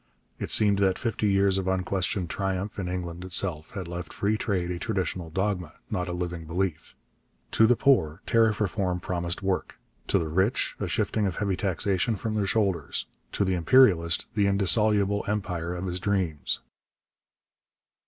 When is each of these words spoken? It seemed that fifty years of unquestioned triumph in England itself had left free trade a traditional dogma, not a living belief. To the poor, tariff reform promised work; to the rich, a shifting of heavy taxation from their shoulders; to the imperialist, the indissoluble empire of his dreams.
It 0.39 0.49
seemed 0.49 0.79
that 0.79 0.97
fifty 0.97 1.27
years 1.29 1.59
of 1.59 1.67
unquestioned 1.67 2.27
triumph 2.27 2.79
in 2.79 2.87
England 2.89 3.23
itself 3.23 3.69
had 3.75 3.87
left 3.87 4.13
free 4.13 4.35
trade 4.35 4.71
a 4.71 4.79
traditional 4.79 5.29
dogma, 5.29 5.73
not 5.91 6.07
a 6.07 6.11
living 6.11 6.45
belief. 6.45 6.95
To 7.51 7.67
the 7.67 7.75
poor, 7.75 8.23
tariff 8.25 8.59
reform 8.59 8.99
promised 8.99 9.43
work; 9.43 9.77
to 10.07 10.17
the 10.17 10.27
rich, 10.27 10.75
a 10.79 10.87
shifting 10.87 11.27
of 11.27 11.35
heavy 11.35 11.55
taxation 11.55 12.15
from 12.15 12.33
their 12.33 12.47
shoulders; 12.47 13.05
to 13.33 13.45
the 13.45 13.53
imperialist, 13.53 14.25
the 14.33 14.47
indissoluble 14.47 15.23
empire 15.27 15.75
of 15.75 15.85
his 15.85 15.99
dreams. 15.99 16.61